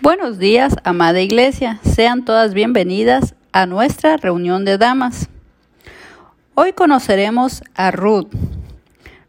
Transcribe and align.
Buenos 0.00 0.38
días, 0.38 0.74
amada 0.82 1.20
iglesia. 1.20 1.78
Sean 1.84 2.24
todas 2.24 2.54
bienvenidas 2.54 3.34
a 3.52 3.66
nuestra 3.66 4.16
reunión 4.16 4.64
de 4.64 4.78
damas. 4.78 5.28
Hoy 6.54 6.72
conoceremos 6.72 7.62
a 7.74 7.90
Ruth. 7.90 8.28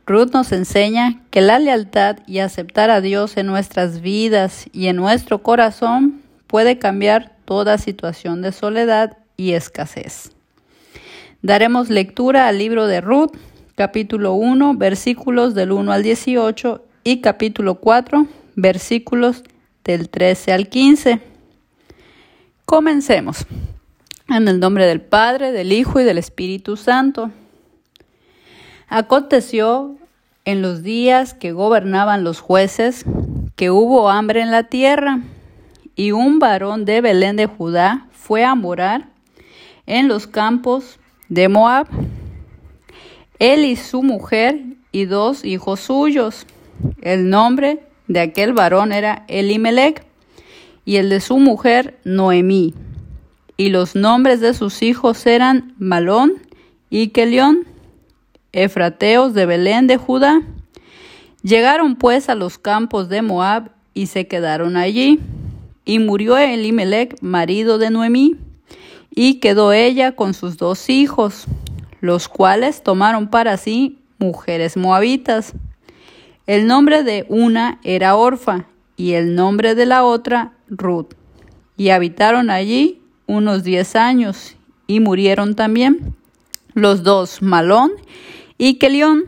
Ruth 0.05 0.31
nos 0.34 0.52
enseña 0.52 1.21
que 1.29 1.41
la 1.41 1.60
lealtad 1.60 2.18
y 2.26 2.39
aceptar 2.39 2.89
a 2.89 3.02
Dios 3.02 3.38
en 3.38 3.47
nuestras 3.47 4.02
vidas 4.02 4.66
y 4.71 4.88
en 4.88 4.95
nuestro 4.95 5.44
corazón 5.44 6.21
puede 6.48 6.80
cambiar 6.80 7.36
toda 7.45 7.77
situación 7.77 8.41
de 8.41 8.52
soledad 8.52 9.18
y 9.38 9.54
escasez. 9.54 10.32
Daremos 11.41 11.89
lectura 11.89 12.48
al 12.48 12.57
libro 12.57 12.88
de 12.88 13.02
Ruth, 13.02 13.32
capítulo 13.75 14.34
1, 14.34 14.75
versículos 14.75 15.54
del 15.55 15.71
1 15.71 15.91
al 15.91 16.04
18 16.04 16.84
y 17.04 17.21
capítulo 17.21 17.75
4, 17.75 18.25
versículos 18.55 19.43
del 19.84 20.09
13 20.09 20.54
al 20.54 20.70
15. 20.70 21.20
Comencemos. 22.66 23.45
En 24.30 24.48
el 24.48 24.59
nombre 24.59 24.85
del 24.85 25.02
Padre, 25.02 25.52
del 25.52 25.73
Hijo 25.73 25.99
y 25.99 26.03
del 26.03 26.17
Espíritu 26.17 26.77
Santo. 26.77 27.31
Aconteció 28.88 29.95
en 30.45 30.61
los 30.61 30.84
días 30.84 31.34
que 31.34 31.52
gobernaban 31.52 32.23
los 32.23 32.39
jueces 32.39 33.05
que 33.55 33.70
hubo 33.70 34.09
hambre 34.09 34.41
en 34.41 34.52
la 34.52 34.63
tierra, 34.63 35.20
y 35.95 36.11
un 36.11 36.39
varón 36.39 36.86
de 36.86 37.02
Belén 37.02 37.36
de 37.36 37.45
Judá 37.45 38.08
fue 38.11 38.44
a 38.44 38.55
morar 38.55 39.09
en 39.86 40.08
los 40.08 40.25
campos 40.25 41.00
de 41.30 41.50
Moab, 41.50 41.88
él 43.39 43.66
y 43.66 43.75
su 43.75 44.02
mujer 44.02 44.61
y 44.91 45.05
dos 45.05 45.44
hijos 45.45 45.81
suyos. 45.81 46.47
El 47.02 47.30
nombre 47.30 47.84
de 48.07 48.20
aquel 48.20 48.53
varón 48.53 48.91
era 48.91 49.25
Elimelech 49.27 50.05
y 50.85 50.98
el 50.98 51.09
de 51.09 51.20
su 51.20 51.38
mujer 51.38 51.99
Noemí. 52.03 52.73
Y 53.55 53.69
los 53.69 53.95
nombres 53.95 54.39
de 54.41 54.53
sus 54.53 54.81
hijos 54.81 55.25
eran 55.25 55.73
Malón 55.78 56.33
y 56.89 57.09
Kelión, 57.09 57.66
efrateos 58.52 59.33
de 59.33 59.45
Belén 59.45 59.88
de 59.88 59.97
Judá. 59.97 60.41
Llegaron 61.44 61.95
pues 61.95 62.30
a 62.30 62.36
los 62.36 62.58
campos 62.58 63.09
de 63.09 63.22
Moab 63.22 63.72
y 63.94 64.08
se 64.08 64.28
quedaron 64.28 64.78
allí. 64.78 65.19
Y 65.85 66.00
murió 66.00 66.38
Elimelech, 66.38 67.22
marido 67.22 67.78
de 67.78 67.89
Noemí, 67.89 68.38
y 69.11 69.35
quedó 69.35 69.73
ella 69.73 70.13
con 70.13 70.33
sus 70.33 70.58
dos 70.58 70.89
hijos, 70.89 71.45
los 72.00 72.30
cuales 72.30 72.83
tomaron 72.83 73.30
para 73.30 73.58
sí 73.58 74.00
mujeres 74.17 74.78
moabitas. 74.78 75.53
El 76.45 76.67
nombre 76.67 77.03
de 77.03 77.25
una 77.30 77.80
era 77.83 78.16
Orfa 78.17 78.66
y 78.97 79.13
el 79.13 79.33
nombre 79.33 79.75
de 79.75 79.86
la 79.86 80.03
otra 80.03 80.53
Ruth. 80.67 81.13
Y 81.77 81.89
habitaron 81.89 82.50
allí 82.50 83.02
unos 83.27 83.63
diez 83.63 83.95
años 83.95 84.58
y 84.85 85.00
murieron 85.00 85.55
también 85.55 86.16
los 86.73 87.03
dos, 87.03 87.41
Malón 87.41 87.94
y 88.58 88.77
Kelión. 88.77 89.23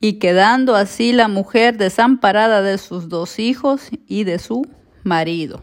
Y 0.00 0.14
quedando 0.14 0.76
así 0.76 1.12
la 1.12 1.28
mujer 1.28 1.76
desamparada 1.76 2.62
de 2.62 2.78
sus 2.78 3.08
dos 3.08 3.38
hijos 3.38 3.90
y 4.06 4.24
de 4.24 4.38
su 4.38 4.66
marido. 5.02 5.62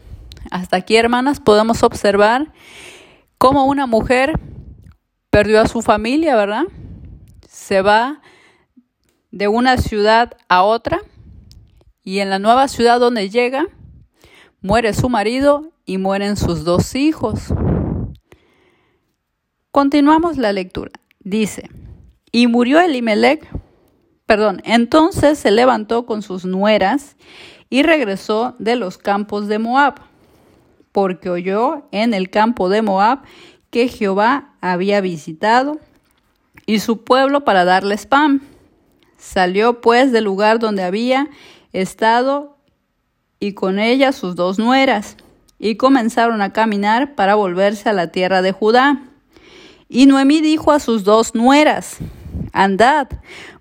Hasta 0.51 0.77
aquí, 0.77 0.95
hermanas, 0.95 1.39
podemos 1.39 1.81
observar 1.83 2.51
cómo 3.37 3.65
una 3.65 3.87
mujer 3.87 4.39
perdió 5.31 5.61
a 5.61 5.67
su 5.67 5.81
familia, 5.81 6.35
¿verdad? 6.35 6.65
Se 7.47 7.81
va 7.81 8.21
de 9.31 9.47
una 9.47 9.77
ciudad 9.77 10.37
a 10.49 10.63
otra 10.63 11.01
y 12.03 12.19
en 12.19 12.29
la 12.29 12.39
nueva 12.39 12.67
ciudad 12.67 12.99
donde 12.99 13.29
llega, 13.29 13.65
muere 14.61 14.93
su 14.93 15.09
marido 15.09 15.71
y 15.85 15.97
mueren 15.97 16.35
sus 16.35 16.63
dos 16.63 16.95
hijos. 16.95 17.53
Continuamos 19.71 20.37
la 20.37 20.51
lectura. 20.51 20.91
Dice, 21.19 21.69
y 22.31 22.47
murió 22.47 22.79
Elimelech, 22.79 23.47
perdón, 24.25 24.61
entonces 24.65 25.39
se 25.39 25.51
levantó 25.51 26.05
con 26.05 26.21
sus 26.21 26.45
nueras 26.45 27.15
y 27.69 27.83
regresó 27.83 28.55
de 28.59 28.75
los 28.75 28.97
campos 28.97 29.47
de 29.47 29.59
Moab, 29.59 29.95
porque 30.91 31.29
oyó 31.29 31.87
en 31.91 32.13
el 32.13 32.29
campo 32.29 32.69
de 32.69 32.81
Moab 32.81 33.19
que 33.69 33.87
Jehová 33.87 34.55
había 34.59 34.99
visitado 34.99 35.79
y 36.65 36.79
su 36.79 37.03
pueblo 37.03 37.43
para 37.43 37.63
darles 37.63 38.05
pan. 38.05 38.41
Salió 39.21 39.81
pues 39.81 40.11
del 40.11 40.23
lugar 40.23 40.57
donde 40.57 40.81
había 40.81 41.29
estado 41.73 42.57
y 43.39 43.53
con 43.53 43.77
ella 43.77 44.13
sus 44.13 44.35
dos 44.35 44.57
nueras, 44.57 45.15
y 45.59 45.75
comenzaron 45.77 46.41
a 46.41 46.53
caminar 46.53 47.13
para 47.13 47.35
volverse 47.35 47.87
a 47.87 47.93
la 47.93 48.07
tierra 48.07 48.41
de 48.41 48.51
Judá. 48.51 49.03
Y 49.87 50.07
Noemí 50.07 50.41
dijo 50.41 50.71
a 50.71 50.79
sus 50.79 51.03
dos 51.03 51.35
nueras, 51.35 51.99
Andad, 52.51 53.09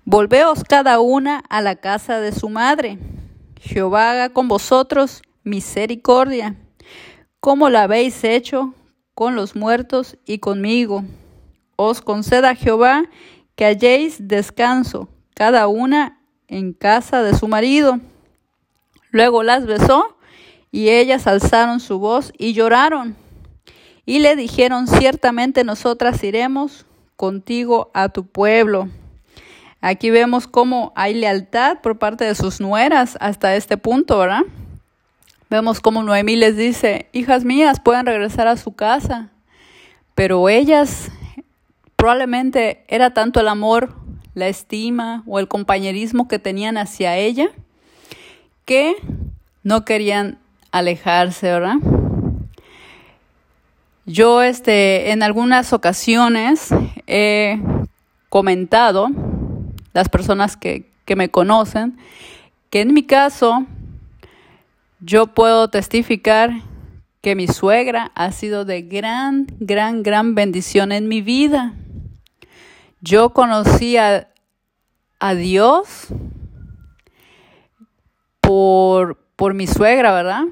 volveos 0.06 0.64
cada 0.64 0.98
una 0.98 1.44
a 1.50 1.60
la 1.60 1.76
casa 1.76 2.20
de 2.20 2.32
su 2.32 2.48
madre. 2.48 2.98
Jehová 3.60 4.12
haga 4.12 4.30
con 4.30 4.48
vosotros 4.48 5.20
misericordia, 5.44 6.56
como 7.38 7.68
la 7.68 7.82
habéis 7.82 8.24
hecho 8.24 8.72
con 9.14 9.36
los 9.36 9.54
muertos 9.54 10.16
y 10.24 10.38
conmigo. 10.38 11.04
Os 11.76 12.00
conceda 12.00 12.54
Jehová 12.54 13.04
que 13.56 13.66
halléis 13.66 14.26
descanso 14.26 15.10
cada 15.40 15.68
una 15.68 16.20
en 16.48 16.74
casa 16.74 17.22
de 17.22 17.34
su 17.34 17.48
marido. 17.48 17.98
Luego 19.10 19.42
las 19.42 19.64
besó 19.64 20.18
y 20.70 20.90
ellas 20.90 21.26
alzaron 21.26 21.80
su 21.80 21.98
voz 21.98 22.30
y 22.36 22.52
lloraron. 22.52 23.16
Y 24.04 24.18
le 24.18 24.36
dijeron, 24.36 24.86
ciertamente 24.86 25.64
nosotras 25.64 26.22
iremos 26.24 26.84
contigo 27.16 27.90
a 27.94 28.10
tu 28.10 28.26
pueblo. 28.26 28.90
Aquí 29.80 30.10
vemos 30.10 30.46
cómo 30.46 30.92
hay 30.94 31.14
lealtad 31.14 31.78
por 31.80 31.98
parte 31.98 32.26
de 32.26 32.34
sus 32.34 32.60
nueras 32.60 33.16
hasta 33.18 33.56
este 33.56 33.78
punto, 33.78 34.18
¿verdad? 34.18 34.42
Vemos 35.48 35.80
cómo 35.80 36.02
Noemí 36.02 36.36
les 36.36 36.54
dice, 36.54 37.08
hijas 37.14 37.46
mías, 37.46 37.80
pueden 37.80 38.04
regresar 38.04 38.46
a 38.46 38.58
su 38.58 38.76
casa. 38.76 39.30
Pero 40.14 40.50
ellas 40.50 41.10
probablemente 41.96 42.84
era 42.88 43.14
tanto 43.14 43.40
el 43.40 43.48
amor 43.48 43.99
la 44.40 44.48
estima 44.48 45.22
o 45.26 45.38
el 45.38 45.46
compañerismo 45.46 46.26
que 46.26 46.40
tenían 46.40 46.76
hacia 46.76 47.16
ella, 47.16 47.50
que 48.64 48.96
no 49.62 49.84
querían 49.84 50.38
alejarse, 50.72 51.46
¿verdad? 51.46 51.76
Yo 54.06 54.42
este, 54.42 55.12
en 55.12 55.22
algunas 55.22 55.72
ocasiones 55.72 56.70
he 57.06 57.60
comentado, 58.28 59.08
las 59.92 60.08
personas 60.08 60.56
que, 60.56 60.90
que 61.04 61.14
me 61.14 61.30
conocen, 61.30 61.96
que 62.70 62.80
en 62.80 62.94
mi 62.94 63.02
caso 63.04 63.66
yo 65.00 65.28
puedo 65.28 65.68
testificar 65.68 66.50
que 67.20 67.34
mi 67.34 67.46
suegra 67.46 68.10
ha 68.14 68.32
sido 68.32 68.64
de 68.64 68.82
gran, 68.82 69.46
gran, 69.60 70.02
gran 70.02 70.34
bendición 70.34 70.92
en 70.92 71.08
mi 71.08 71.20
vida. 71.20 71.74
Yo 73.02 73.30
conocí 73.30 73.96
a, 73.96 74.29
Dios 75.34 76.08
por, 78.40 79.18
por, 79.36 79.54
mi 79.54 79.66
suegra, 79.66 80.12
¿verdad? 80.12 80.44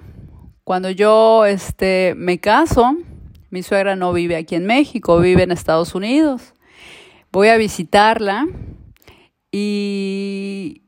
Cuando 0.65 0.91
yo 0.91 1.47
este, 1.47 2.15
me 2.17 2.39
caso, 2.39 2.97
mi 3.51 3.63
suegra 3.63 3.97
no 3.97 4.13
vive 4.13 4.37
aquí 4.37 4.55
en 4.55 4.67
México, 4.67 5.19
vive 5.19 5.43
en 5.43 5.51
Estados 5.51 5.95
Unidos. 5.95 6.55
Voy 7.33 7.49
a 7.49 7.57
visitarla 7.57 8.47
y, 9.51 10.83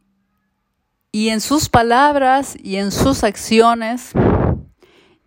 y 1.12 1.30
en 1.30 1.40
sus 1.40 1.68
palabras 1.68 2.56
y 2.62 2.76
en 2.76 2.92
sus 2.92 3.24
acciones 3.24 4.12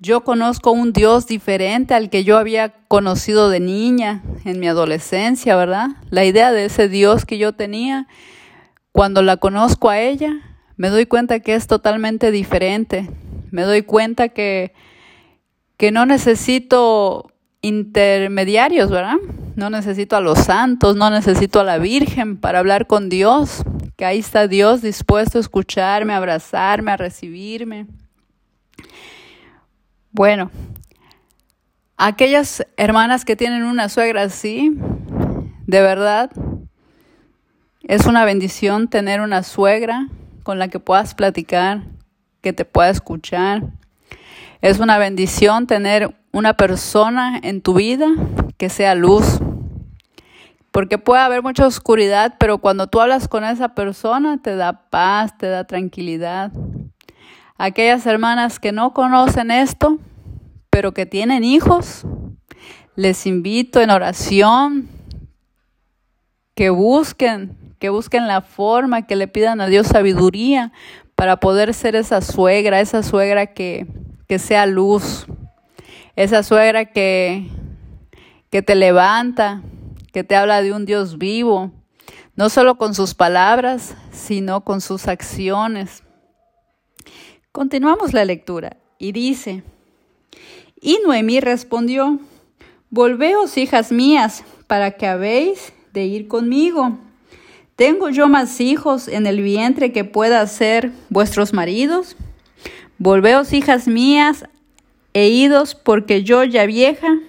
yo 0.04 0.26
conozco 0.26 0.72
un 0.72 0.92
Dios 0.92 1.28
diferente 1.28 1.94
al 1.94 2.10
que 2.10 2.26
yo 2.26 2.38
había 2.38 2.74
conocido 2.90 3.50
de 3.50 3.62
niña 3.62 4.22
en 4.44 4.60
mi 4.60 4.68
adolescencia, 4.68 5.56
¿verdad? 5.56 5.92
La 6.10 6.26
idea 6.26 6.52
de 6.52 6.66
ese 6.66 6.90
Dios 6.90 7.26
que 7.26 7.38
yo 7.38 7.54
tenía, 7.54 8.08
cuando 8.94 9.24
la 9.24 9.38
conozco 9.38 9.90
a 9.90 10.00
ella, 10.00 10.40
me 10.78 10.90
doy 10.90 11.08
cuenta 11.08 11.40
que 11.40 11.56
es 11.56 11.66
totalmente 11.66 12.30
diferente. 12.32 13.10
Me 13.50 13.64
doy 13.64 13.82
cuenta 13.82 14.30
que, 14.30 14.74
que 15.78 15.92
no 15.92 16.06
necesito 16.06 17.32
intermediarios, 17.62 18.92
¿verdad? 18.92 19.18
No 19.56 19.72
necesito 19.72 20.16
a 20.16 20.22
los 20.22 20.38
santos, 20.38 20.96
no 20.96 21.10
necesito 21.10 21.60
a 21.60 21.64
la 21.64 21.80
Virgen 21.80 22.38
para 22.38 22.60
hablar 22.60 22.86
con 22.86 23.10
Dios, 23.10 23.64
que 23.98 24.06
ahí 24.06 24.20
está 24.20 24.48
Dios 24.48 24.84
dispuesto 24.84 25.40
a 25.40 25.42
escucharme, 25.42 26.14
a 26.14 26.18
abrazarme, 26.18 26.92
a 26.92 26.98
recibirme. 26.98 27.88
Bueno, 30.12 30.52
aquellas 31.98 32.64
hermanas 32.78 33.26
que 33.26 33.36
tienen 33.36 33.64
una 33.64 33.90
suegra 33.90 34.22
así, 34.22 34.72
de 35.66 35.82
verdad, 35.82 36.30
es 37.84 38.06
una 38.06 38.24
bendición 38.24 38.88
tener 38.88 39.20
una 39.20 39.44
suegra 39.44 40.08
con 40.44 40.58
la 40.58 40.70
que 40.70 40.80
puedas 40.80 41.16
platicar, 41.16 41.84
que 42.42 42.54
te 42.54 42.66
pueda 42.66 42.90
escuchar. 42.90 43.64
Es 44.62 44.80
una 44.80 44.98
bendición 44.98 45.68
tener 45.68 46.16
una 46.32 46.54
persona 46.54 47.40
en 47.44 47.62
tu 47.62 47.74
vida 47.74 48.08
que 48.58 48.70
sea 48.70 48.96
luz. 48.96 49.40
Porque 50.72 50.98
puede 50.98 51.22
haber 51.22 51.44
mucha 51.44 51.68
oscuridad, 51.68 52.36
pero 52.40 52.58
cuando 52.58 52.88
tú 52.88 53.02
hablas 53.02 53.28
con 53.28 53.44
esa 53.44 53.76
persona 53.76 54.42
te 54.42 54.56
da 54.56 54.90
paz, 54.90 55.38
te 55.38 55.48
da 55.48 55.66
tranquilidad. 55.66 56.52
Aquellas 57.58 58.06
hermanas 58.06 58.60
que 58.60 58.72
no 58.72 58.94
conocen 58.94 59.52
esto, 59.52 60.00
pero 60.70 60.94
que 60.94 61.06
tienen 61.06 61.44
hijos, 61.44 62.06
les 62.96 63.28
invito 63.28 63.82
en 63.82 63.92
oración 63.92 64.88
que 66.56 66.70
busquen, 66.70 67.63
que 67.84 67.90
busquen 67.90 68.30
la 68.30 68.40
forma, 68.40 69.06
que 69.06 69.18
le 69.18 69.28
pidan 69.28 69.60
a 69.60 69.68
Dios 69.68 69.88
sabiduría 69.88 70.72
para 71.16 71.42
poder 71.42 71.74
ser 71.74 71.98
esa 71.98 72.22
suegra, 72.22 72.80
esa 72.80 73.04
suegra 73.04 73.48
que, 73.48 73.88
que 74.26 74.40
sea 74.40 74.66
luz, 74.66 75.26
esa 76.16 76.44
suegra 76.44 76.86
que, 76.86 77.50
que 78.50 78.62
te 78.62 78.76
levanta, 78.76 79.64
que 80.14 80.24
te 80.24 80.38
habla 80.38 80.62
de 80.62 80.72
un 80.72 80.86
Dios 80.86 81.18
vivo, 81.18 81.74
no 82.38 82.48
solo 82.48 82.78
con 82.78 82.96
sus 82.96 83.16
palabras, 83.16 83.98
sino 84.14 84.64
con 84.64 84.80
sus 84.80 85.10
acciones. 85.10 86.04
Continuamos 87.52 88.14
la 88.14 88.24
lectura 88.24 88.78
y 88.98 89.12
dice, 89.12 89.62
y 90.80 91.00
Noemí 91.06 91.42
respondió, 91.42 92.18
Volveos, 92.90 93.58
hijas 93.58 93.92
mías, 93.92 94.46
para 94.68 94.92
que 94.92 95.06
habéis 95.06 95.74
de 95.92 96.06
ir 96.06 96.30
conmigo. 96.30 96.98
¿Tengo 97.76 98.10
yo 98.10 98.28
más 98.28 98.62
hijos 98.62 99.08
en 99.08 99.26
el 99.26 99.42
vientre 99.42 99.92
que 99.92 100.04
pueda 100.04 100.46
ser 100.46 100.92
vuestros 101.10 101.54
maridos? 101.54 102.16
Volveos, 103.00 103.52
hijas 103.52 103.88
mías, 103.88 104.46
e 105.14 105.30
idos, 105.30 105.74
porque 105.74 106.24
yo 106.24 106.44
ya 106.44 106.66
vieja, 106.68 107.20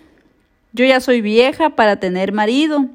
yo 0.72 0.84
ya 0.84 1.00
soy 1.00 1.22
vieja 1.22 1.70
para 1.70 1.96
tener 1.96 2.32
marido. 2.32 2.90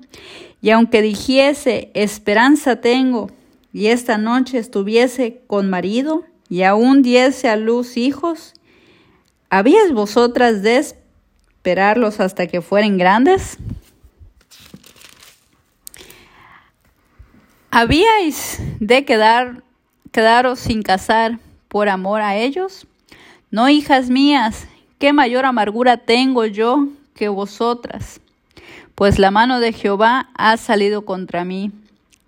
Y 0.62 0.70
aunque 0.70 1.02
dijese, 1.02 1.90
esperanza 1.96 2.82
tengo, 2.82 3.32
y 3.74 3.88
esta 3.88 4.18
noche 4.20 4.60
estuviese 4.60 5.42
con 5.48 5.72
marido, 5.72 6.26
y 6.50 6.64
aún 6.64 7.02
diese 7.02 7.50
a 7.50 7.56
luz 7.56 7.98
hijos, 7.98 8.54
¿habíais 9.50 9.92
vosotras 9.92 10.62
de 10.62 10.78
esperarlos 10.78 12.20
hasta 12.20 12.46
que 12.46 12.62
fueren 12.62 12.98
grandes? 12.98 13.58
¿Habíais 17.72 18.60
de 18.80 19.06
quedar, 19.06 19.62
quedaros 20.12 20.58
sin 20.58 20.82
casar 20.82 21.38
por 21.68 21.88
amor 21.88 22.22
a 22.22 22.36
ellos? 22.36 22.88
No, 23.52 23.70
hijas 23.70 24.10
mías, 24.10 24.68
qué 24.98 25.14
mayor 25.14 25.46
amargura 25.46 25.98
tengo 25.98 26.48
yo 26.48 26.88
que 27.14 27.30
vosotras, 27.30 28.22
pues 28.96 29.20
la 29.20 29.30
mano 29.30 29.60
de 29.60 29.72
Jehová 29.72 30.32
ha 30.34 30.58
salido 30.58 31.06
contra 31.06 31.46
mí. 31.46 31.72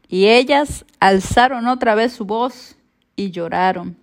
Y 0.08 0.28
ellas 0.28 0.86
alzaron 1.00 1.66
otra 1.66 1.96
vez 1.96 2.14
su 2.14 2.26
voz 2.26 2.76
y 3.16 3.32
lloraron. 3.32 3.98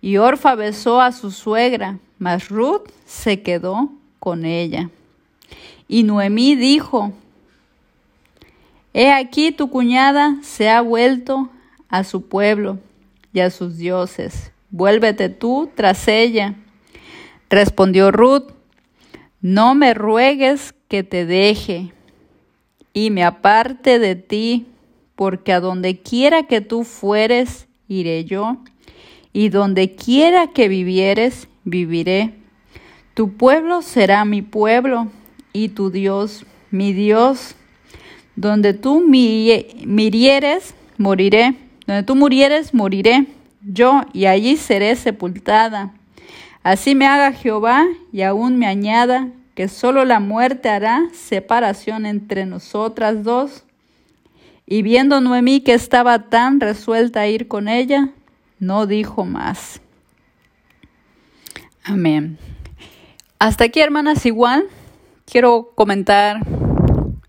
Y 0.00 0.16
Orfa 0.16 0.56
besó 0.56 1.00
a 1.00 1.12
su 1.12 1.30
suegra, 1.30 2.00
mas 2.18 2.48
Ruth 2.48 2.88
se 3.06 3.42
quedó 3.42 3.92
con 4.18 4.44
ella. 4.44 4.90
Y 5.86 6.02
Noemí 6.02 6.56
dijo, 6.56 7.12
He 9.00 9.12
aquí 9.12 9.52
tu 9.52 9.70
cuñada 9.70 10.38
se 10.42 10.68
ha 10.68 10.80
vuelto 10.80 11.50
a 11.88 12.02
su 12.02 12.22
pueblo 12.22 12.80
y 13.32 13.38
a 13.38 13.50
sus 13.50 13.76
dioses. 13.76 14.50
Vuélvete 14.70 15.28
tú 15.28 15.70
tras 15.72 16.08
ella. 16.08 16.56
Respondió 17.48 18.10
Ruth, 18.10 18.50
no 19.40 19.76
me 19.76 19.94
ruegues 19.94 20.74
que 20.88 21.04
te 21.04 21.26
deje 21.26 21.92
y 22.92 23.10
me 23.12 23.22
aparte 23.22 24.00
de 24.00 24.16
ti, 24.16 24.66
porque 25.14 25.52
a 25.52 25.60
donde 25.60 26.00
quiera 26.00 26.48
que 26.48 26.60
tú 26.60 26.82
fueres, 26.82 27.68
iré 27.86 28.24
yo, 28.24 28.56
y 29.32 29.50
donde 29.50 29.94
quiera 29.94 30.48
que 30.48 30.66
vivieres, 30.66 31.46
viviré. 31.62 32.34
Tu 33.14 33.36
pueblo 33.36 33.80
será 33.82 34.24
mi 34.24 34.42
pueblo, 34.42 35.06
y 35.52 35.68
tu 35.68 35.92
Dios 35.92 36.44
mi 36.72 36.92
Dios. 36.92 37.54
Donde 38.38 38.72
tú 38.72 39.00
mirieres, 39.00 40.72
moriré. 40.96 41.56
Donde 41.88 42.04
tú 42.04 42.14
murieres, 42.14 42.72
moriré 42.72 43.26
yo, 43.60 44.02
y 44.12 44.26
allí 44.26 44.56
seré 44.56 44.94
sepultada. 44.94 45.92
Así 46.62 46.94
me 46.94 47.08
haga 47.08 47.32
Jehová, 47.32 47.84
y 48.12 48.22
aún 48.22 48.56
me 48.56 48.68
añada, 48.68 49.26
que 49.56 49.66
solo 49.66 50.04
la 50.04 50.20
muerte 50.20 50.68
hará 50.68 51.08
separación 51.12 52.06
entre 52.06 52.46
nosotras 52.46 53.24
dos. 53.24 53.64
Y 54.66 54.82
viendo 54.82 55.20
Noemí 55.20 55.60
que 55.62 55.74
estaba 55.74 56.28
tan 56.28 56.60
resuelta 56.60 57.22
a 57.22 57.26
ir 57.26 57.48
con 57.48 57.66
ella, 57.66 58.10
no 58.60 58.86
dijo 58.86 59.24
más. 59.24 59.80
Amén. 61.82 62.38
Hasta 63.40 63.64
aquí, 63.64 63.80
hermanas, 63.80 64.24
igual 64.26 64.66
quiero 65.24 65.72
comentar 65.74 66.40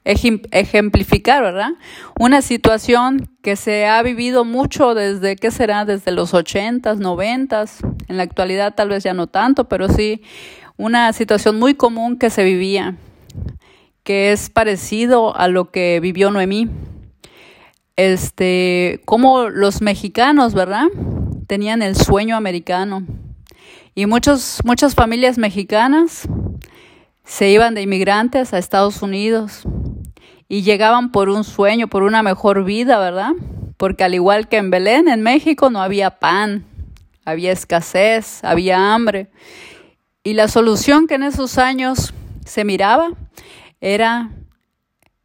ejemplificar, 0.09 1.43
¿verdad? 1.43 1.71
Una 2.19 2.41
situación 2.41 3.29
que 3.43 3.55
se 3.55 3.85
ha 3.85 4.01
vivido 4.01 4.43
mucho 4.43 4.95
desde, 4.95 5.35
¿qué 5.35 5.51
será? 5.51 5.85
Desde 5.85 6.11
los 6.11 6.33
ochentas, 6.33 6.97
noventas, 6.97 7.79
en 8.07 8.17
la 8.17 8.23
actualidad 8.23 8.73
tal 8.73 8.89
vez 8.89 9.03
ya 9.03 9.13
no 9.13 9.27
tanto, 9.27 9.69
pero 9.69 9.87
sí 9.87 10.23
una 10.77 11.13
situación 11.13 11.59
muy 11.59 11.75
común 11.75 12.17
que 12.17 12.29
se 12.29 12.43
vivía, 12.43 12.95
que 14.03 14.31
es 14.31 14.49
parecido 14.49 15.35
a 15.37 15.47
lo 15.47 15.71
que 15.71 15.99
vivió 16.01 16.31
Noemí. 16.31 16.69
Este, 17.95 19.01
como 19.05 19.49
los 19.49 19.81
mexicanos, 19.81 20.53
¿verdad? 20.53 20.85
Tenían 21.47 21.81
el 21.81 21.97
sueño 21.97 22.37
americano. 22.37 23.05
Y 23.93 24.05
muchos, 24.05 24.59
muchas 24.63 24.95
familias 24.95 25.37
mexicanas 25.37 26.27
se 27.25 27.49
iban 27.49 27.75
de 27.75 27.81
inmigrantes 27.81 28.53
a 28.53 28.57
Estados 28.57 29.01
Unidos 29.01 29.67
y 30.51 30.63
llegaban 30.63 31.11
por 31.11 31.29
un 31.29 31.43
sueño, 31.43 31.87
por 31.87 32.01
una 32.01 32.23
mejor 32.23 32.65
vida, 32.65 32.97
¿verdad? 32.97 33.31
Porque 33.77 34.03
al 34.03 34.15
igual 34.15 34.49
que 34.49 34.57
en 34.57 34.71
Belén, 34.71 35.07
en 35.07 35.21
México, 35.21 35.69
no 35.69 35.79
había 35.79 36.19
pan, 36.19 36.65
había 37.23 37.51
escasez, 37.51 38.43
había 38.43 38.93
hambre. 38.93 39.29
Y 40.23 40.33
la 40.33 40.47
solución 40.47 41.05
que 41.05 41.15
en 41.15 41.23
esos 41.23 41.59
años 41.59 42.15
se 42.45 42.65
miraba 42.65 43.11
era 43.79 44.31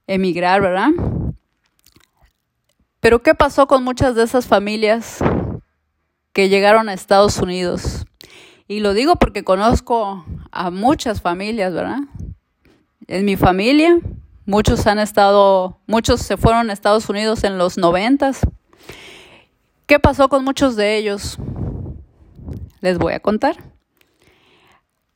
emigrar, 0.07 0.61
¿verdad? 0.61 0.91
Pero 3.01 3.23
¿qué 3.23 3.35
pasó 3.35 3.67
con 3.67 3.83
muchas 3.83 4.15
de 4.15 4.25
esas 4.25 4.47
familias 4.47 5.19
que 6.35 6.51
llegaron 6.51 6.91
a 6.91 6.93
Estados 6.95 7.39
Unidos? 7.39 8.05
Y 8.69 8.81
lo 8.81 8.93
digo 8.93 9.17
porque 9.17 9.43
conozco 9.43 10.25
a 10.53 10.71
muchas 10.71 11.23
familias, 11.23 11.73
¿verdad? 11.73 12.01
En 13.07 13.25
mi 13.25 13.37
familia 13.37 13.99
Muchos 14.47 14.87
han 14.87 14.99
estado, 14.99 15.79
muchos 15.87 16.21
se 16.21 16.37
fueron 16.37 16.69
a 16.69 16.75
Estados 16.75 17.09
Unidos 17.09 17.45
en 17.45 17.57
los 17.57 17.79
noventas. 17.79 18.41
¿Qué 19.87 19.99
pasó 19.99 20.29
con 20.29 20.45
muchos 20.45 20.77
de 20.77 20.99
ellos? 20.99 21.39
Les 22.81 22.99
voy 22.99 23.15
a 23.15 23.21
contar. 23.21 23.57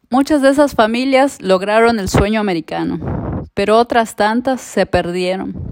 Muchas 0.08 0.40
de 0.40 0.48
esas 0.48 0.74
familias 0.74 1.42
lograron 1.42 1.98
el 1.98 2.08
sueño 2.08 2.40
americano, 2.40 3.44
pero 3.52 3.76
otras 3.76 4.16
tantas 4.16 4.62
se 4.62 4.86
perdieron. 4.86 5.67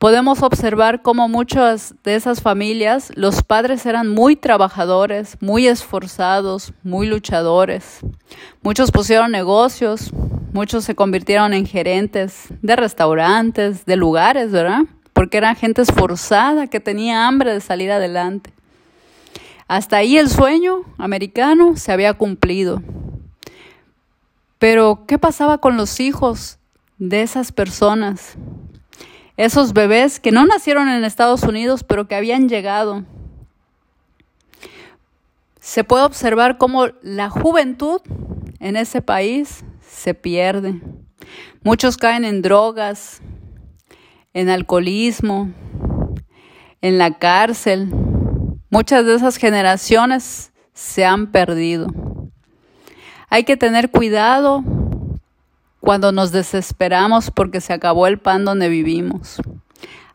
Podemos 0.00 0.42
observar 0.42 1.02
cómo 1.02 1.28
muchas 1.28 1.94
de 2.02 2.16
esas 2.16 2.42
familias, 2.42 3.12
los 3.14 3.44
padres 3.44 3.86
eran 3.86 4.08
muy 4.08 4.34
trabajadores, 4.34 5.36
muy 5.40 5.68
esforzados, 5.68 6.72
muy 6.82 7.06
luchadores. 7.06 8.00
Muchos 8.62 8.90
pusieron 8.90 9.30
negocios, 9.30 10.10
Muchos 10.52 10.84
se 10.84 10.96
convirtieron 10.96 11.52
en 11.52 11.64
gerentes 11.64 12.48
de 12.60 12.74
restaurantes, 12.74 13.86
de 13.86 13.94
lugares, 13.94 14.50
¿verdad? 14.50 14.80
Porque 15.12 15.36
eran 15.36 15.54
gente 15.54 15.82
esforzada 15.82 16.66
que 16.66 16.80
tenía 16.80 17.28
hambre 17.28 17.52
de 17.52 17.60
salir 17.60 17.92
adelante. 17.92 18.52
Hasta 19.68 19.98
ahí 19.98 20.18
el 20.18 20.28
sueño 20.28 20.80
americano 20.98 21.76
se 21.76 21.92
había 21.92 22.14
cumplido. 22.14 22.82
Pero, 24.58 25.04
¿qué 25.06 25.18
pasaba 25.18 25.58
con 25.58 25.76
los 25.76 26.00
hijos 26.00 26.58
de 26.98 27.22
esas 27.22 27.52
personas? 27.52 28.36
Esos 29.40 29.72
bebés 29.72 30.20
que 30.20 30.32
no 30.32 30.44
nacieron 30.44 30.90
en 30.90 31.02
Estados 31.02 31.44
Unidos, 31.44 31.82
pero 31.82 32.06
que 32.06 32.14
habían 32.14 32.50
llegado. 32.50 33.06
Se 35.58 35.82
puede 35.82 36.04
observar 36.04 36.58
cómo 36.58 36.88
la 37.00 37.30
juventud 37.30 38.02
en 38.58 38.76
ese 38.76 39.00
país 39.00 39.64
se 39.80 40.12
pierde. 40.12 40.82
Muchos 41.62 41.96
caen 41.96 42.26
en 42.26 42.42
drogas, 42.42 43.22
en 44.34 44.50
alcoholismo, 44.50 45.48
en 46.82 46.98
la 46.98 47.16
cárcel. 47.16 47.88
Muchas 48.68 49.06
de 49.06 49.14
esas 49.14 49.38
generaciones 49.38 50.52
se 50.74 51.06
han 51.06 51.32
perdido. 51.32 51.86
Hay 53.30 53.44
que 53.44 53.56
tener 53.56 53.90
cuidado 53.90 54.62
cuando 55.80 56.12
nos 56.12 56.30
desesperamos 56.30 57.30
porque 57.30 57.60
se 57.60 57.72
acabó 57.72 58.06
el 58.06 58.18
pan 58.18 58.44
donde 58.44 58.68
vivimos. 58.68 59.40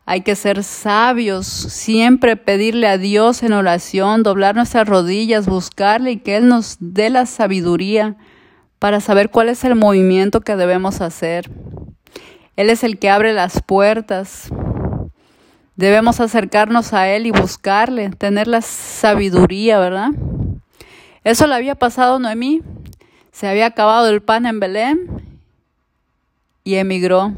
Hay 0.08 0.20
que 0.20 0.36
ser 0.36 0.62
sabios, 0.62 1.46
siempre 1.46 2.36
pedirle 2.36 2.86
a 2.86 2.96
Dios 2.96 3.42
en 3.42 3.52
oración, 3.52 4.22
doblar 4.22 4.54
nuestras 4.54 4.88
rodillas, 4.88 5.46
buscarle 5.46 6.12
y 6.12 6.16
que 6.18 6.36
Él 6.36 6.46
nos 6.46 6.76
dé 6.78 7.10
la 7.10 7.26
sabiduría 7.26 8.16
para 8.78 9.00
saber 9.00 9.30
cuál 9.30 9.48
es 9.48 9.64
el 9.64 9.74
movimiento 9.74 10.42
que 10.42 10.54
debemos 10.54 11.00
hacer. 11.00 11.50
Él 12.54 12.70
es 12.70 12.84
el 12.84 13.00
que 13.00 13.10
abre 13.10 13.32
las 13.32 13.60
puertas. 13.62 14.48
Debemos 15.74 16.20
acercarnos 16.20 16.92
a 16.92 17.08
Él 17.08 17.26
y 17.26 17.32
buscarle, 17.32 18.10
tener 18.10 18.46
la 18.46 18.62
sabiduría, 18.62 19.80
¿verdad? 19.80 20.10
Eso 21.24 21.48
le 21.48 21.56
había 21.56 21.74
pasado 21.74 22.16
a 22.16 22.18
Noemí. 22.20 22.62
Se 23.32 23.48
había 23.48 23.66
acabado 23.66 24.08
el 24.08 24.22
pan 24.22 24.46
en 24.46 24.60
Belén 24.60 25.15
y 26.66 26.74
emigró. 26.74 27.32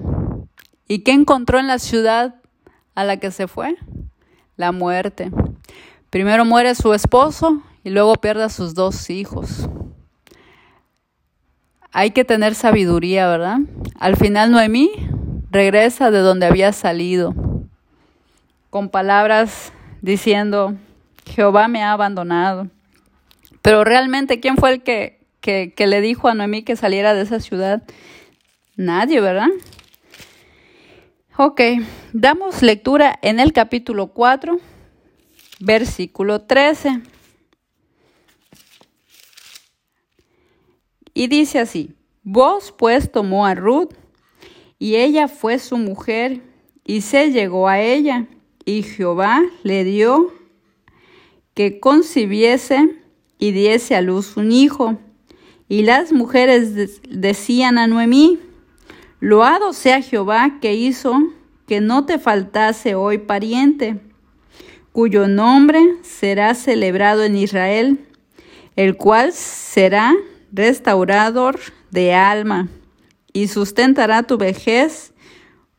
¿Y 0.89 1.01
qué 1.01 1.13
encontró 1.13 1.59
en 1.59 1.67
la 1.67 1.79
ciudad 1.79 2.37
a 2.95 3.05
la 3.05 3.19
que 3.19 3.31
se 3.31 3.47
fue? 3.47 3.77
La 4.57 4.73
muerte. 4.73 5.31
Primero 6.09 6.47
muere 6.47 6.75
su 6.75 6.95
esposo 6.95 7.63
y 7.85 7.91
luego 7.91 8.15
pierde 8.15 8.45
a 8.45 8.49
sus 8.49 8.75
dos 8.75 9.11
hijos. 9.11 9.69
Hay 11.93 12.13
que 12.13 12.25
tener 12.25 12.55
sabiduría, 12.55 13.29
¿verdad? 13.29 13.59
Al 14.01 14.17
final 14.17 14.51
Noemí 14.51 14.91
regresa 15.51 16.11
de 16.11 16.21
donde 16.21 16.47
había 16.47 16.73
salido, 16.73 17.35
con 18.71 18.89
palabras 18.89 19.75
diciendo, 20.01 20.75
Jehová 21.27 21.69
me 21.69 21.83
ha 21.83 21.93
abandonado. 21.93 22.69
Pero 23.61 23.85
realmente, 23.85 24.41
¿quién 24.41 24.57
fue 24.57 24.71
el 24.73 24.83
que, 24.83 25.21
que, 25.43 25.75
que 25.77 25.87
le 25.87 26.01
dijo 26.01 26.29
a 26.29 26.35
Noemí 26.35 26.63
que 26.63 26.77
saliera 26.77 27.13
de 27.13 27.21
esa 27.21 27.41
ciudad? 27.41 27.83
Nadie, 28.79 29.21
¿verdad? 29.21 29.49
Ok, 31.37 31.61
damos 32.13 32.63
lectura 32.63 33.19
en 33.23 33.41
el 33.41 33.53
capítulo 33.53 34.13
4, 34.13 34.61
versículo 35.59 36.43
13. 36.43 37.01
Y 41.13 41.27
dice 41.27 41.59
así, 41.59 41.97
vos 42.23 42.73
pues 42.79 43.11
tomó 43.11 43.47
a 43.47 43.57
Ruth, 43.57 43.95
y 44.79 44.95
ella 44.95 45.27
fue 45.27 45.59
su 45.59 45.77
mujer, 45.77 46.41
y 46.85 47.01
se 47.01 47.33
llegó 47.33 47.67
a 47.67 47.81
ella, 47.81 48.29
y 48.65 48.85
Jehová 48.85 49.43
le 49.65 49.83
dio 49.83 50.33
que 51.55 51.81
concibiese 51.81 52.95
y 53.41 53.51
diese 53.51 53.97
a 53.97 54.03
luz 54.03 54.37
un 54.37 54.53
hijo. 54.53 55.01
Y 55.69 55.83
las 55.83 56.13
mujeres 56.13 57.03
decían 57.11 57.77
a 57.77 57.89
Noemí, 57.89 58.39
Loado 59.21 59.73
sea 59.73 60.01
Jehová 60.01 60.59
que 60.61 60.75
hizo 60.75 61.15
que 61.67 61.81
no 61.81 62.07
te 62.07 62.19
faltase 62.19 62.95
hoy 62.95 63.19
pariente, 63.19 64.01
cuyo 64.93 65.29
nombre 65.29 65.81
será 66.03 66.55
celebrado 66.55 67.25
en 67.25 67.37
Israel, 67.37 68.07
el 68.77 68.97
cual 68.97 69.33
será 69.33 70.15
restaurador 70.53 71.59
de 71.91 72.15
alma 72.15 72.69
y 73.33 73.49
sustentará 73.49 74.23
tu 74.23 74.39
vejez, 74.39 75.13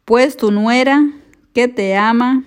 pues 0.06 0.38
tu 0.38 0.52
nuera 0.52 1.10
que 1.54 1.68
te 1.68 1.96
ama 1.96 2.44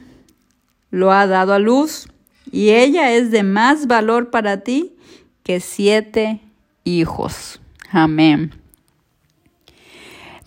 lo 0.91 1.11
ha 1.11 1.27
dado 1.27 1.55
a 1.55 1.59
luz 1.59 2.07
y 2.51 2.71
ella 2.71 3.13
es 3.13 3.31
de 3.31 3.43
más 3.43 3.87
valor 3.87 4.31
para 4.31 4.59
ti 4.59 4.95
que 5.43 5.59
siete 5.59 6.41
hijos. 6.85 7.61
Amén. 7.91 8.62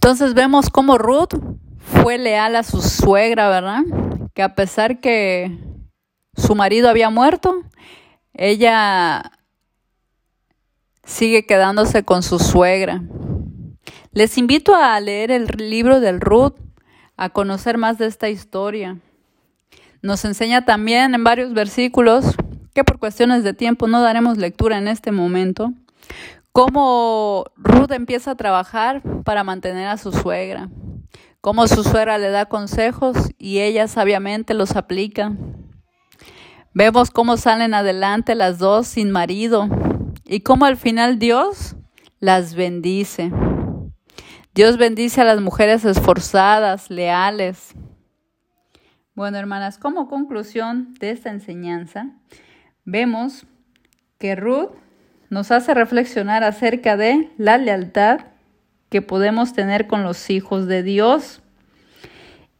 Entonces 0.05 0.35
vemos 0.35 0.69
cómo 0.69 0.99
Ruth 0.99 1.33
fue 1.79 2.19
leal 2.19 2.55
a 2.55 2.61
su 2.61 2.79
suegra, 2.83 3.49
¿verdad? 3.49 3.81
Que 4.35 4.43
a 4.43 4.53
pesar 4.53 4.99
que 4.99 5.57
su 6.37 6.53
marido 6.53 6.89
había 6.89 7.09
muerto, 7.09 7.63
ella 8.31 9.31
sigue 11.03 11.47
quedándose 11.47 12.03
con 12.03 12.21
su 12.21 12.37
suegra. 12.37 13.01
Les 14.11 14.37
invito 14.37 14.75
a 14.75 14.99
leer 14.99 15.31
el 15.31 15.47
libro 15.57 15.99
del 15.99 16.21
Ruth, 16.21 16.53
a 17.17 17.29
conocer 17.29 17.79
más 17.79 17.97
de 17.97 18.05
esta 18.05 18.29
historia. 18.29 18.99
Nos 20.03 20.23
enseña 20.23 20.65
también 20.65 21.15
en 21.15 21.23
varios 21.23 21.51
versículos, 21.55 22.25
que 22.75 22.83
por 22.83 22.99
cuestiones 22.99 23.43
de 23.43 23.55
tiempo 23.55 23.87
no 23.87 24.03
daremos 24.03 24.37
lectura 24.37 24.77
en 24.77 24.87
este 24.87 25.11
momento, 25.11 25.73
cómo 26.55 27.51
Ruth 27.57 27.91
empieza 27.91 28.31
a 28.31 28.35
trabajar 28.35 29.01
para 29.25 29.43
mantener 29.43 29.89
a 29.89 29.97
su 29.97 30.13
suegra, 30.13 30.69
cómo 31.41 31.67
su 31.67 31.83
suegra 31.83 32.17
le 32.17 32.29
da 32.29 32.45
consejos 32.45 33.17
y 33.37 33.59
ella 33.59 33.89
sabiamente 33.89 34.53
los 34.53 34.77
aplica. 34.77 35.33
Vemos 36.73 37.11
cómo 37.11 37.35
salen 37.35 37.73
adelante 37.73 38.35
las 38.35 38.57
dos 38.57 38.87
sin 38.87 39.11
marido 39.11 39.67
y 40.23 40.39
cómo 40.39 40.63
al 40.63 40.77
final 40.77 41.19
Dios 41.19 41.75
las 42.21 42.55
bendice. 42.55 43.33
Dios 44.53 44.77
bendice 44.77 45.19
a 45.19 45.25
las 45.25 45.41
mujeres 45.41 45.83
esforzadas, 45.83 46.89
leales. 46.89 47.75
Bueno, 49.13 49.37
hermanas, 49.37 49.77
como 49.77 50.07
conclusión 50.07 50.93
de 51.01 51.09
esta 51.09 51.31
enseñanza, 51.31 52.15
vemos 52.85 53.45
que 54.19 54.37
Ruth 54.37 54.84
nos 55.29 55.51
hace 55.51 55.73
reflexionar 55.73 56.43
acerca 56.43 56.97
de 56.97 57.31
la 57.37 57.57
lealtad 57.57 58.21
que 58.89 59.01
podemos 59.01 59.53
tener 59.53 59.87
con 59.87 60.03
los 60.03 60.29
hijos 60.29 60.67
de 60.67 60.83
Dios 60.83 61.41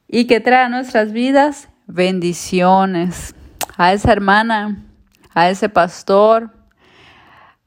y 0.07 0.27
que 0.27 0.39
trae 0.39 0.65
a 0.65 0.69
nuestras 0.69 1.12
vidas 1.12 1.69
bendiciones. 1.88 3.36
A 3.77 3.93
esa 3.93 4.12
hermana, 4.12 4.84
a 5.34 5.50
ese 5.50 5.69
pastor, 5.69 6.51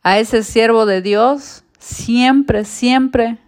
a 0.02 0.18
ese 0.18 0.42
siervo 0.42 0.86
de 0.86 1.02
Dios, 1.02 1.64
siempre, 1.78 2.64
siempre 2.64 3.38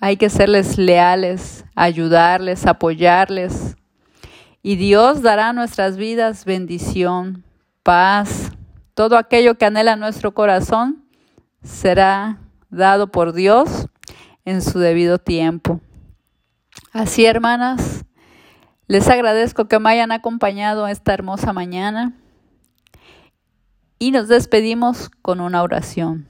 hay 0.00 0.18
que 0.18 0.28
serles 0.28 0.76
leales, 0.76 1.64
ayudarles, 1.74 2.66
apoyarles. 2.66 3.76
Y 4.62 4.76
Dios 4.76 5.22
dará 5.22 5.48
a 5.48 5.52
nuestras 5.54 5.96
vidas 5.96 6.44
bendición, 6.44 7.44
paz, 7.82 8.50
todo 8.94 9.16
aquello 9.16 9.56
que 9.56 9.64
anhela 9.64 9.96
nuestro 9.96 10.32
corazón 10.32 11.04
será 11.62 12.38
dado 12.70 13.08
por 13.08 13.32
Dios 13.32 13.88
en 14.44 14.62
su 14.62 14.78
debido 14.78 15.18
tiempo. 15.18 15.80
Así, 16.92 17.26
hermanas, 17.26 18.04
les 18.86 19.08
agradezco 19.08 19.66
que 19.66 19.78
me 19.78 19.90
hayan 19.90 20.12
acompañado 20.12 20.86
esta 20.86 21.12
hermosa 21.12 21.52
mañana 21.52 22.12
y 23.98 24.12
nos 24.12 24.28
despedimos 24.28 25.10
con 25.22 25.40
una 25.40 25.62
oración. 25.62 26.26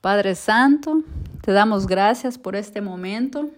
Padre 0.00 0.34
Santo, 0.34 1.02
te 1.40 1.52
damos 1.52 1.86
gracias 1.86 2.36
por 2.38 2.56
este 2.56 2.80
momento 2.80 3.48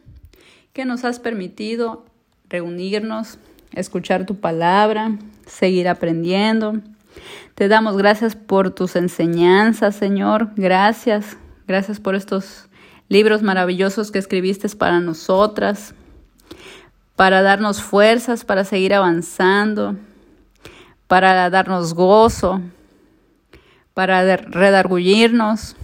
que 0.72 0.84
nos 0.84 1.04
has 1.04 1.18
permitido 1.18 2.04
reunirnos, 2.48 3.38
escuchar 3.72 4.26
tu 4.26 4.36
palabra, 4.36 5.16
seguir 5.46 5.88
aprendiendo 5.88 6.82
te 7.54 7.68
damos 7.68 7.96
gracias 7.96 8.34
por 8.34 8.70
tus 8.70 8.96
enseñanzas, 8.96 9.94
Señor. 9.94 10.50
Gracias. 10.56 11.36
Gracias 11.66 12.00
por 12.00 12.14
estos 12.14 12.68
libros 13.08 13.42
maravillosos 13.42 14.10
que 14.10 14.18
escribiste 14.18 14.68
para 14.70 15.00
nosotras, 15.00 15.94
para 17.16 17.42
darnos 17.42 17.80
fuerzas, 17.80 18.44
para 18.44 18.64
seguir 18.64 18.92
avanzando, 18.92 19.96
para 21.06 21.48
darnos 21.48 21.94
gozo, 21.94 22.60
para 23.94 24.36
redargullirnos. 24.36 25.76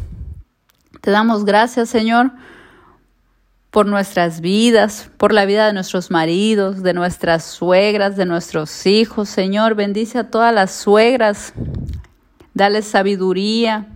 Te 1.01 1.11
damos 1.11 1.45
gracias, 1.45 1.89
Señor, 1.89 2.33
por 3.71 3.87
nuestras 3.87 4.41
vidas, 4.41 5.11
por 5.17 5.33
la 5.33 5.45
vida 5.45 5.67
de 5.67 5.73
nuestros 5.73 6.11
maridos, 6.11 6.83
de 6.83 6.93
nuestras 6.93 7.45
suegras, 7.45 8.17
de 8.17 8.27
nuestros 8.27 8.87
hijos. 8.87 9.29
Señor, 9.29 9.75
bendice 9.75 10.19
a 10.19 10.31
todas 10.31 10.53
las 10.53 10.73
suegras, 10.73 11.55
dale 12.53 12.83
sabiduría 12.83 13.87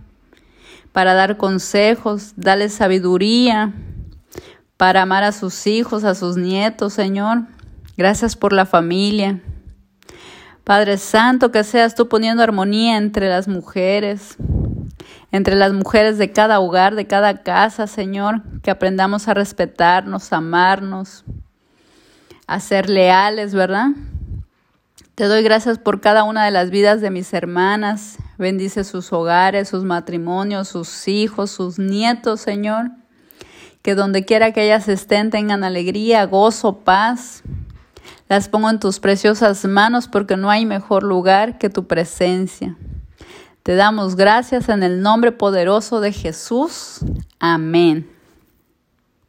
para 0.93 1.13
dar 1.13 1.35
consejos, 1.35 2.33
dale 2.37 2.69
sabiduría 2.69 3.73
para 4.77 5.01
amar 5.01 5.23
a 5.23 5.33
sus 5.33 5.67
hijos, 5.67 6.05
a 6.05 6.15
sus 6.15 6.37
nietos, 6.37 6.93
Señor. 6.93 7.43
Gracias 7.97 8.35
por 8.35 8.53
la 8.53 8.65
familia. 8.65 9.41
Padre 10.63 10.97
Santo, 10.97 11.51
que 11.51 11.63
seas 11.63 11.95
tú 11.95 12.07
poniendo 12.07 12.41
armonía 12.41 12.97
entre 12.97 13.29
las 13.29 13.47
mujeres, 13.47 14.35
entre 15.35 15.55
las 15.57 15.73
mujeres 15.73 16.17
de 16.17 16.31
cada 16.31 16.61
hogar, 16.61 16.95
de 16.95 17.07
cada 17.07 17.43
casa, 17.43 17.87
Señor, 17.87 18.41
que 18.63 18.71
aprendamos 18.71 19.27
a 19.27 19.33
respetarnos, 19.33 20.31
amarnos, 20.31 21.25
a 22.47 22.61
ser 22.61 22.89
leales, 22.89 23.53
¿verdad? 23.53 23.89
Te 25.13 25.25
doy 25.25 25.43
gracias 25.43 25.77
por 25.77 25.99
cada 25.99 26.23
una 26.23 26.45
de 26.45 26.51
las 26.51 26.69
vidas 26.69 27.01
de 27.01 27.11
mis 27.11 27.33
hermanas. 27.33 28.17
Bendice 28.37 28.85
sus 28.85 29.11
hogares, 29.11 29.67
sus 29.67 29.83
matrimonios, 29.83 30.69
sus 30.69 31.09
hijos, 31.09 31.51
sus 31.51 31.79
nietos, 31.79 32.39
Señor. 32.39 32.91
Que 33.81 33.93
donde 33.93 34.23
quiera 34.23 34.53
que 34.53 34.63
ellas 34.63 34.87
estén 34.87 35.31
tengan 35.31 35.65
alegría, 35.65 36.25
gozo, 36.25 36.77
paz. 36.77 37.43
Las 38.29 38.47
pongo 38.47 38.69
en 38.69 38.79
tus 38.79 39.01
preciosas 39.01 39.65
manos 39.65 40.07
porque 40.07 40.37
no 40.37 40.49
hay 40.49 40.65
mejor 40.65 41.03
lugar 41.03 41.57
que 41.57 41.69
tu 41.69 41.87
presencia. 41.87 42.77
Te 43.65 43.73
damos 43.73 44.15
gracias 44.15 44.69
en 44.69 44.83
el 44.83 45.01
nombre 45.01 45.31
poderoso 45.31 45.99
de 45.99 46.11
Jesús. 46.11 46.99
Amén. 47.39 48.14